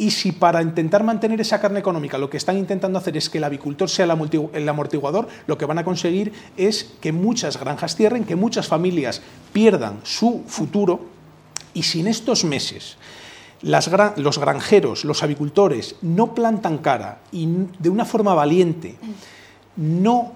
Y 0.00 0.12
si 0.12 0.32
para 0.32 0.62
intentar 0.62 1.04
mantener 1.04 1.42
esa 1.42 1.60
carne 1.60 1.78
económica 1.78 2.16
lo 2.16 2.30
que 2.30 2.38
están 2.38 2.56
intentando 2.56 2.98
hacer 2.98 3.18
es 3.18 3.28
que 3.28 3.36
el 3.36 3.44
avicultor 3.44 3.90
sea 3.90 4.06
el 4.06 4.10
amortigu- 4.10 4.48
el 4.54 4.66
amortiguador, 4.66 5.28
lo 5.46 5.58
que 5.58 5.66
van 5.66 5.76
a 5.76 5.84
conseguir 5.84 6.32
es 6.56 6.94
que 7.02 7.12
muchas 7.12 7.60
granjas 7.60 7.96
cierren, 7.96 8.24
que 8.24 8.34
muchas 8.34 8.66
familias 8.66 9.20
pierdan 9.52 10.00
su 10.02 10.42
futuro. 10.46 11.04
Y 11.74 11.82
si 11.82 12.00
en 12.00 12.06
estos 12.06 12.44
meses 12.44 12.96
los 13.60 14.38
granjeros, 14.38 15.04
los 15.04 15.22
avicultores 15.22 15.96
no 16.00 16.34
plantan 16.34 16.78
cara 16.78 17.18
y 17.30 17.46
de 17.78 17.90
una 17.90 18.06
forma 18.06 18.32
valiente 18.32 18.96
no 19.76 20.32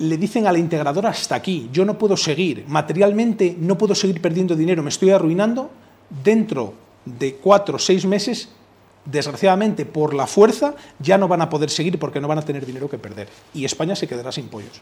le 0.00 0.18
dicen 0.18 0.46
a 0.46 0.52
la 0.52 0.58
integradora 0.58 1.08
hasta 1.08 1.34
aquí, 1.34 1.70
yo 1.72 1.86
no 1.86 1.96
puedo 1.96 2.14
seguir, 2.18 2.66
materialmente 2.68 3.56
no 3.58 3.78
puedo 3.78 3.94
seguir 3.94 4.20
perdiendo 4.20 4.54
dinero, 4.54 4.82
me 4.82 4.90
estoy 4.90 5.10
arruinando, 5.10 5.70
dentro 6.22 6.74
de 7.06 7.36
cuatro 7.36 7.76
o 7.76 7.78
seis 7.78 8.04
meses, 8.04 8.50
desgraciadamente 9.04 9.84
por 9.86 10.14
la 10.14 10.26
fuerza, 10.26 10.74
ya 10.98 11.18
no 11.18 11.28
van 11.28 11.42
a 11.42 11.48
poder 11.48 11.70
seguir 11.70 11.98
porque 11.98 12.20
no 12.20 12.28
van 12.28 12.38
a 12.38 12.42
tener 12.42 12.64
dinero 12.66 12.88
que 12.88 12.98
perder. 12.98 13.28
Y 13.54 13.64
España 13.64 13.96
se 13.96 14.06
quedará 14.06 14.30
sin 14.32 14.48
pollos 14.48 14.80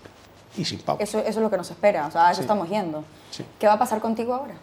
y 0.57 0.65
sin 0.65 0.79
pavos. 0.81 1.03
Eso, 1.03 1.19
eso 1.21 1.29
es 1.29 1.37
lo 1.37 1.51
que 1.51 1.57
nos 1.57 1.71
espera, 1.71 2.07
o 2.07 2.11
sea, 2.11 2.29
a 2.29 2.31
eso 2.33 2.39
Sí. 2.39 2.43
estamos 2.43 2.69
yendo. 2.69 3.05
Sí. 3.31 3.45
¿Qué 3.59 3.67
va 3.67 3.75
a 3.75 3.79
pasar 3.79 4.01
contigo 4.01 4.35
ahora? 4.35 4.55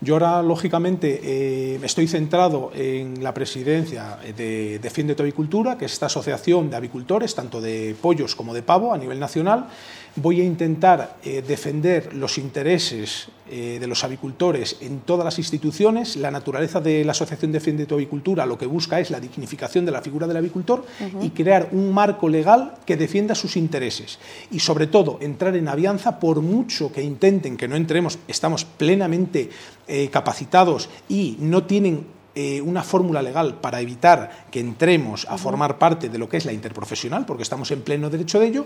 Yo 0.00 0.14
ahora, 0.14 0.42
lógicamente, 0.42 1.20
eh, 1.22 1.80
estoy 1.84 2.08
centrado 2.08 2.72
en 2.74 3.22
la 3.22 3.32
presidencia 3.32 4.18
de 4.36 4.80
Defiende 4.80 5.14
tu 5.14 5.22
Avicultura, 5.22 5.78
que 5.78 5.84
es 5.84 5.92
esta 5.92 6.06
asociación 6.06 6.70
de 6.70 6.76
avicultores, 6.76 7.36
tanto 7.36 7.60
de 7.60 7.94
pollos 8.02 8.34
como 8.34 8.52
de 8.52 8.62
pavo, 8.64 8.92
a 8.92 8.98
nivel 8.98 9.20
nacional. 9.20 9.68
Voy 10.16 10.42
a 10.42 10.44
intentar 10.44 11.16
eh, 11.24 11.42
defender 11.46 12.14
los 12.14 12.36
intereses 12.36 13.28
eh, 13.50 13.78
de 13.80 13.86
los 13.86 14.04
avicultores 14.04 14.76
en 14.80 15.00
todas 15.00 15.24
las 15.24 15.38
instituciones. 15.38 16.16
La 16.16 16.30
naturaleza 16.30 16.80
de 16.80 17.02
la 17.02 17.12
Asociación 17.12 17.50
Defiende 17.50 17.86
tu 17.86 17.94
Avicultura 17.94 18.44
lo 18.44 18.58
que 18.58 18.66
busca 18.66 19.00
es 19.00 19.10
la 19.10 19.20
dignificación 19.20 19.86
de 19.86 19.92
la 19.92 20.02
figura 20.02 20.26
del 20.26 20.36
avicultor 20.36 20.84
y 21.22 21.30
crear 21.30 21.70
un 21.72 21.92
marco 21.92 22.28
legal 22.28 22.74
que 22.84 22.98
defienda 22.98 23.34
sus 23.34 23.56
intereses. 23.56 24.18
Y 24.50 24.60
sobre 24.60 24.86
todo, 24.86 25.18
entrar 25.22 25.56
en 25.56 25.68
avianza, 25.68 26.20
por 26.20 26.42
mucho 26.42 26.92
que 26.92 27.02
intenten 27.02 27.56
que 27.56 27.68
no 27.68 27.76
entremos, 27.76 28.18
estamos 28.28 28.64
plenamente 28.66 29.48
eh, 29.88 30.08
capacitados 30.10 30.90
y 31.08 31.36
no 31.40 31.64
tienen 31.64 32.06
eh, 32.34 32.62
una 32.62 32.82
fórmula 32.82 33.20
legal 33.20 33.56
para 33.60 33.80
evitar 33.82 34.46
que 34.50 34.58
entremos 34.58 35.26
a 35.28 35.36
formar 35.36 35.76
parte 35.76 36.08
de 36.08 36.16
lo 36.16 36.30
que 36.30 36.38
es 36.38 36.46
la 36.46 36.52
interprofesional, 36.52 37.26
porque 37.26 37.42
estamos 37.42 37.70
en 37.70 37.82
pleno 37.82 38.08
derecho 38.08 38.40
de 38.40 38.46
ello, 38.46 38.64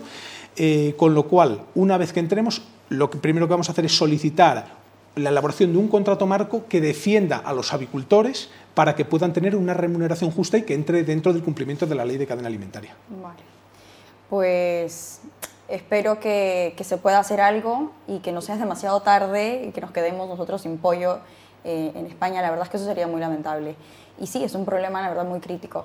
eh, 0.55 0.95
con 0.95 1.13
lo 1.13 1.27
cual, 1.27 1.63
una 1.75 1.97
vez 1.97 2.13
que 2.13 2.21
entremos, 2.21 2.61
lo 2.87 3.09
que 3.09 3.17
primero 3.17 3.45
que 3.45 3.51
vamos 3.51 3.67
a 3.67 3.73
hacer 3.73 3.85
es 3.85 3.97
solicitar 3.97 4.67
la 5.15 5.31
elaboración 5.31 5.73
de 5.73 5.79
un 5.79 5.89
contrato 5.89 6.25
marco 6.25 6.65
que 6.69 6.79
defienda 6.79 7.37
a 7.37 7.51
los 7.51 7.73
avicultores 7.73 8.49
para 8.73 8.95
que 8.95 9.03
puedan 9.03 9.33
tener 9.33 9.53
una 9.53 9.73
remuneración 9.73 10.31
justa 10.31 10.57
y 10.57 10.61
que 10.61 10.73
entre 10.73 11.03
dentro 11.03 11.33
del 11.33 11.43
cumplimiento 11.43 11.85
de 11.85 11.95
la 11.95 12.05
ley 12.05 12.17
de 12.17 12.25
cadena 12.25 12.47
alimentaria. 12.47 12.95
Vale. 13.21 13.41
Pues 14.29 15.19
espero 15.67 16.21
que, 16.21 16.73
que 16.77 16.83
se 16.85 16.95
pueda 16.95 17.19
hacer 17.19 17.41
algo 17.41 17.91
y 18.07 18.19
que 18.19 18.31
no 18.31 18.41
sea 18.41 18.55
demasiado 18.55 19.01
tarde 19.01 19.65
y 19.67 19.71
que 19.71 19.81
nos 19.81 19.91
quedemos 19.91 20.29
nosotros 20.29 20.61
sin 20.61 20.77
pollo 20.77 21.19
eh, 21.67 21.91
en 21.93 22.05
España. 22.05 22.41
La 22.41 22.49
verdad 22.49 22.65
es 22.65 22.71
que 22.71 22.77
eso 22.77 22.85
sería 22.85 23.07
muy 23.07 23.19
lamentable. 23.19 23.75
Y 24.19 24.27
sí, 24.27 24.41
es 24.41 24.55
un 24.55 24.63
problema, 24.63 25.01
la 25.01 25.09
verdad, 25.09 25.25
muy 25.25 25.41
crítico. 25.41 25.83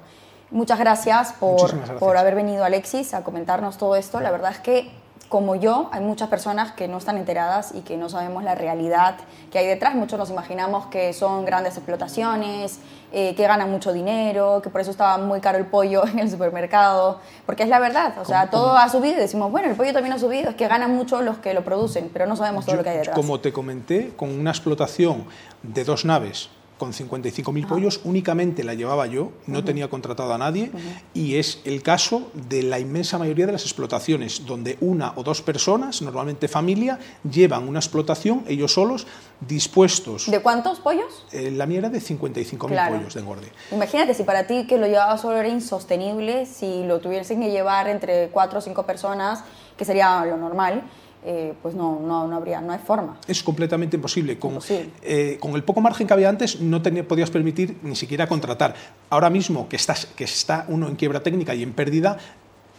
Muchas 0.53 0.79
gracias 0.79 1.33
por, 1.33 1.75
gracias. 1.75 1.99
por 1.99 2.17
haber 2.17 2.37
venido, 2.37 2.65
Alexis, 2.65 3.15
a 3.15 3.25
comentarnos 3.25 3.79
todo 3.79 3.97
esto. 3.97 4.21
La 4.21 4.31
verdad 4.31 4.53
es 4.53 4.61
que, 4.61 4.93
como 5.33 5.55
yo, 5.55 5.89
hay 5.93 6.03
muchas 6.03 6.29
personas 6.29 6.73
que 6.73 6.89
no 6.89 6.99
están 6.99 7.17
enteradas 7.17 7.73
y 7.75 7.81
que 7.81 7.97
no 7.97 8.11
sabemos 8.11 8.45
la 8.45 8.55
realidad 8.55 9.17
que 9.51 9.57
hay 9.57 9.67
detrás. 9.67 9.95
Muchos 9.95 10.19
nos 10.19 10.29
imaginamos 10.29 10.89
que 10.89 11.15
son 11.15 11.47
grandes 11.47 11.75
explotaciones, 11.79 12.81
eh, 13.13 13.35
que 13.35 13.47
ganan 13.47 13.71
mucho 13.71 13.95
dinero, 13.95 14.61
que 14.63 14.69
por 14.69 14.83
eso 14.83 14.91
estaba 14.91 15.17
muy 15.17 15.41
caro 15.41 15.57
el 15.57 15.65
pollo 15.65 16.07
en 16.07 16.19
el 16.19 16.31
supermercado, 16.31 17.19
porque 17.47 17.63
es 17.63 17.71
la 17.71 17.79
verdad. 17.79 18.19
O 18.21 18.27
sea, 18.27 18.51
todo 18.51 18.77
ha 18.77 18.91
subido 18.91 19.15
y 19.15 19.21
decimos, 19.21 19.51
bueno, 19.51 19.71
el 19.71 19.75
pollo 19.75 19.95
también 19.95 20.13
ha 20.13 20.19
subido, 20.19 20.51
es 20.51 20.55
que 20.55 20.69
ganan 20.69 20.95
mucho 20.95 21.23
los 21.23 21.39
que 21.39 21.55
lo 21.55 21.65
producen, 21.65 22.11
pero 22.13 22.27
no 22.27 22.37
sabemos 22.37 22.67
todo 22.67 22.75
Yo, 22.75 22.81
lo 22.81 22.85
que 22.85 22.91
hay 22.91 22.99
detrás. 22.99 23.17
Como 23.17 23.41
te 23.41 23.55
comenté, 23.55 24.15
con 24.15 24.39
una 24.39 24.51
explotación 24.51 25.25
de 25.63 25.83
dos 25.83 26.05
naves 26.05 26.51
con 26.83 26.93
55.000 26.93 27.69
pollos, 27.69 28.01
únicamente 28.03 28.65
la 28.65 28.75
llevaba 28.75 29.07
yo, 29.07 29.31
no 29.47 29.63
tenía 29.63 29.89
contratado 29.89 30.35
a 30.35 30.39
nadie, 30.39 30.73
y 31.15 31.37
es 31.37 31.61
el 31.65 31.81
caso 31.81 32.33
de 32.35 32.65
la 32.65 32.81
inmensa 32.81 33.19
mayoría 33.19 33.47
de 33.47 33.53
las 33.53 33.63
explotaciones, 33.63 34.47
donde 34.47 34.79
una 34.81 35.13
o 35.15 35.23
dos 35.23 35.43
personas, 35.43 36.03
normalmente 36.03 36.49
familia, 36.49 36.99
llevan 37.23 37.69
una 37.69 37.79
explotación 37.79 38.43
ellos 38.49 38.73
solos, 38.73 39.07
dispuestos. 39.47 40.29
¿De 40.29 40.41
cuántos 40.41 40.81
pollos? 40.81 41.25
Eh, 41.31 41.53
la 41.53 41.67
mía 41.67 41.79
era 41.79 41.89
de 41.89 42.01
55.000 42.01 42.67
Claro. 42.67 42.97
pollos 42.97 43.15
de 43.15 43.21
engorde. 43.21 43.53
Imagínate 43.71 44.13
si 44.15 44.25
para 44.25 44.49
ti 44.49 44.67
que 44.67 44.77
lo 44.77 44.89
llevaba 44.89 45.17
solo 45.19 45.37
era 45.37 45.49
insostenible, 45.49 46.47
si 46.47 46.83
lo 46.83 46.99
tuviesen 46.99 47.41
que 47.41 47.53
llevar 47.53 47.87
entre 47.87 48.31
cuatro 48.31 48.59
o 48.59 48.61
cinco 48.61 48.85
personas, 48.85 49.45
que 49.77 49.85
sería 49.85 50.25
lo 50.25 50.37
normal, 50.37 50.83
eh, 51.25 51.55
pues 51.63 51.75
no, 51.75 52.01
no, 52.01 52.27
no 52.27 52.37
habría, 52.37 52.61
no 52.61 52.73
hay 52.73 52.79
forma. 52.79 53.19
Es 53.29 53.43
completamente 53.43 53.97
imposible. 53.97 54.39
Con, 54.39 54.53
Imposible. 54.53 54.91
eh, 55.03 55.39
con 55.41 55.55
el 55.55 55.63
poco 55.63 55.81
margen 55.81 56.07
que 56.07 56.13
había 56.13 56.29
antes, 56.29 56.61
no 56.61 56.83
podías 56.83 57.31
permitir 57.31 57.77
ni 57.83 57.95
siquiera 57.95 58.27
contratar. 58.27 58.75
Ahora 59.11 59.31
mismo, 59.31 59.69
que, 59.69 59.77
estás, 59.77 60.07
que 60.07 60.25
está 60.25 60.65
uno 60.69 60.89
en 60.89 60.97
quiebra 60.97 61.23
técnica 61.23 61.55
y 61.55 61.63
en 61.63 61.73
pérdida, 61.73 62.19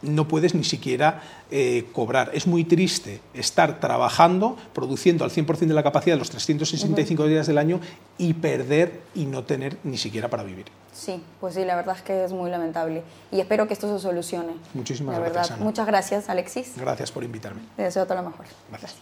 no 0.03 0.27
puedes 0.27 0.53
ni 0.53 0.63
siquiera 0.63 1.21
eh, 1.49 1.85
cobrar. 1.93 2.31
Es 2.33 2.47
muy 2.47 2.63
triste 2.63 3.21
estar 3.33 3.79
trabajando, 3.79 4.57
produciendo 4.73 5.23
al 5.23 5.31
100% 5.31 5.59
de 5.59 5.73
la 5.73 5.83
capacidad 5.83 6.15
de 6.15 6.19
los 6.19 6.29
365 6.29 7.25
días 7.27 7.47
del 7.47 7.57
año 7.57 7.79
y 8.17 8.33
perder 8.33 9.01
y 9.15 9.25
no 9.25 9.43
tener 9.43 9.77
ni 9.83 9.97
siquiera 9.97 10.29
para 10.29 10.43
vivir. 10.43 10.65
Sí, 10.93 11.23
pues 11.39 11.55
sí, 11.55 11.65
la 11.65 11.75
verdad 11.75 11.95
es 11.97 12.03
que 12.03 12.23
es 12.23 12.31
muy 12.31 12.51
lamentable. 12.51 13.03
Y 13.31 13.39
espero 13.39 13.67
que 13.67 13.73
esto 13.73 13.91
se 13.95 14.01
solucione. 14.01 14.53
Muchísimas 14.73 15.15
la 15.15 15.19
gracias, 15.19 15.41
verdad. 15.43 15.55
Ana. 15.55 15.65
Muchas 15.65 15.87
gracias, 15.87 16.29
Alexis. 16.29 16.73
Gracias 16.77 17.11
por 17.11 17.23
invitarme. 17.23 17.61
Te 17.75 17.83
deseo 17.83 18.05
todo 18.05 18.17
lo 18.21 18.29
mejor. 18.29 18.45
Gracias. 18.69 18.95